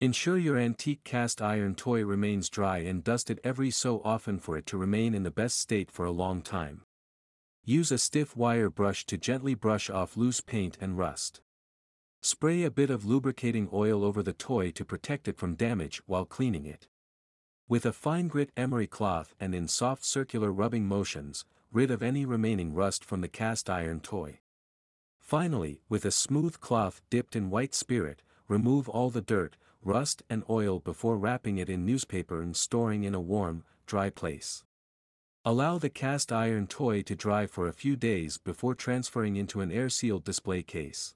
Ensure 0.00 0.38
your 0.38 0.58
antique 0.58 1.02
cast 1.02 1.42
iron 1.42 1.74
toy 1.74 2.04
remains 2.04 2.48
dry 2.50 2.78
and 2.78 3.02
dusted 3.02 3.40
every 3.42 3.72
so 3.72 4.00
often 4.04 4.38
for 4.38 4.56
it 4.56 4.66
to 4.66 4.76
remain 4.76 5.12
in 5.12 5.24
the 5.24 5.32
best 5.32 5.58
state 5.58 5.90
for 5.90 6.04
a 6.04 6.12
long 6.12 6.40
time. 6.40 6.85
Use 7.68 7.90
a 7.90 7.98
stiff 7.98 8.36
wire 8.36 8.70
brush 8.70 9.04
to 9.06 9.18
gently 9.18 9.54
brush 9.54 9.90
off 9.90 10.16
loose 10.16 10.40
paint 10.40 10.78
and 10.80 10.96
rust. 10.96 11.40
Spray 12.20 12.62
a 12.62 12.70
bit 12.70 12.90
of 12.90 13.04
lubricating 13.04 13.68
oil 13.72 14.04
over 14.04 14.22
the 14.22 14.32
toy 14.32 14.70
to 14.70 14.84
protect 14.84 15.26
it 15.26 15.36
from 15.36 15.56
damage 15.56 16.00
while 16.06 16.24
cleaning 16.24 16.64
it. 16.64 16.86
With 17.66 17.84
a 17.84 17.92
fine 17.92 18.28
grit 18.28 18.52
emery 18.56 18.86
cloth 18.86 19.34
and 19.40 19.52
in 19.52 19.66
soft 19.66 20.04
circular 20.04 20.52
rubbing 20.52 20.86
motions, 20.86 21.44
rid 21.72 21.90
of 21.90 22.04
any 22.04 22.24
remaining 22.24 22.72
rust 22.72 23.04
from 23.04 23.20
the 23.20 23.26
cast 23.26 23.68
iron 23.68 23.98
toy. 23.98 24.38
Finally, 25.18 25.80
with 25.88 26.04
a 26.04 26.12
smooth 26.12 26.60
cloth 26.60 27.02
dipped 27.10 27.34
in 27.34 27.50
white 27.50 27.74
spirit, 27.74 28.22
remove 28.46 28.88
all 28.88 29.10
the 29.10 29.20
dirt, 29.20 29.56
rust 29.82 30.22
and 30.30 30.44
oil 30.48 30.78
before 30.78 31.18
wrapping 31.18 31.58
it 31.58 31.68
in 31.68 31.84
newspaper 31.84 32.40
and 32.40 32.56
storing 32.56 33.02
in 33.02 33.12
a 33.12 33.20
warm, 33.20 33.64
dry 33.86 34.08
place. 34.08 34.62
Allow 35.48 35.78
the 35.78 35.88
cast 35.88 36.32
iron 36.32 36.66
toy 36.66 37.02
to 37.02 37.14
dry 37.14 37.46
for 37.46 37.68
a 37.68 37.72
few 37.72 37.94
days 37.94 38.36
before 38.36 38.74
transferring 38.74 39.36
into 39.36 39.60
an 39.60 39.70
air-sealed 39.70 40.24
display 40.24 40.64
case. 40.64 41.14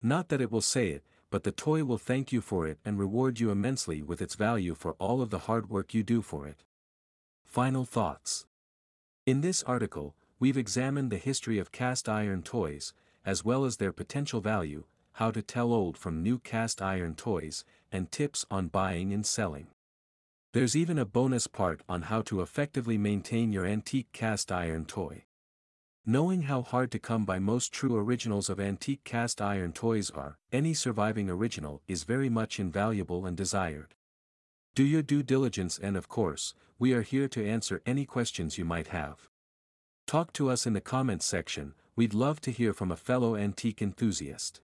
Not 0.00 0.28
that 0.28 0.40
it 0.40 0.52
will 0.52 0.60
say 0.60 0.90
it, 0.90 1.02
but 1.30 1.42
the 1.42 1.50
toy 1.50 1.82
will 1.82 1.98
thank 1.98 2.30
you 2.30 2.40
for 2.42 2.68
it 2.68 2.78
and 2.84 2.96
reward 2.96 3.40
you 3.40 3.50
immensely 3.50 4.02
with 4.02 4.22
its 4.22 4.36
value 4.36 4.76
for 4.76 4.92
all 5.00 5.20
of 5.20 5.30
the 5.30 5.40
hard 5.50 5.68
work 5.68 5.92
you 5.92 6.04
do 6.04 6.22
for 6.22 6.46
it. 6.46 6.62
Final 7.44 7.84
thoughts. 7.84 8.46
In 9.26 9.40
this 9.40 9.64
article, 9.64 10.14
we've 10.38 10.56
examined 10.56 11.10
the 11.10 11.18
history 11.18 11.58
of 11.58 11.72
cast 11.72 12.08
iron 12.08 12.44
toys, 12.44 12.92
as 13.26 13.44
well 13.44 13.64
as 13.64 13.78
their 13.78 13.92
potential 13.92 14.40
value, 14.40 14.84
how 15.14 15.32
to 15.32 15.42
tell 15.42 15.72
old 15.72 15.98
from 15.98 16.22
new 16.22 16.38
cast 16.38 16.80
iron 16.80 17.16
toys, 17.16 17.64
and 17.90 18.12
tips 18.12 18.46
on 18.48 18.68
buying 18.68 19.12
and 19.12 19.26
selling. 19.26 19.66
There's 20.52 20.74
even 20.74 20.98
a 20.98 21.04
bonus 21.04 21.46
part 21.46 21.80
on 21.88 22.02
how 22.02 22.22
to 22.22 22.40
effectively 22.40 22.98
maintain 22.98 23.52
your 23.52 23.64
antique 23.64 24.10
cast 24.12 24.50
iron 24.50 24.84
toy. 24.84 25.26
Knowing 26.04 26.42
how 26.42 26.62
hard 26.62 26.90
to 26.90 26.98
come 26.98 27.24
by 27.24 27.38
most 27.38 27.72
true 27.72 27.96
originals 27.96 28.50
of 28.50 28.58
antique 28.58 29.04
cast 29.04 29.40
iron 29.40 29.72
toys 29.72 30.10
are, 30.10 30.38
any 30.50 30.74
surviving 30.74 31.30
original 31.30 31.82
is 31.86 32.02
very 32.02 32.28
much 32.28 32.58
invaluable 32.58 33.26
and 33.26 33.36
desired. 33.36 33.94
Do 34.74 34.82
your 34.82 35.02
due 35.02 35.22
diligence 35.22 35.78
and 35.78 35.96
of 35.96 36.08
course, 36.08 36.52
we 36.80 36.94
are 36.94 37.02
here 37.02 37.28
to 37.28 37.46
answer 37.46 37.80
any 37.86 38.04
questions 38.04 38.58
you 38.58 38.64
might 38.64 38.88
have. 38.88 39.28
Talk 40.08 40.32
to 40.32 40.50
us 40.50 40.66
in 40.66 40.72
the 40.72 40.80
comments 40.80 41.26
section, 41.26 41.74
we'd 41.94 42.12
love 42.12 42.40
to 42.40 42.50
hear 42.50 42.72
from 42.72 42.90
a 42.90 42.96
fellow 42.96 43.36
antique 43.36 43.80
enthusiast. 43.80 44.62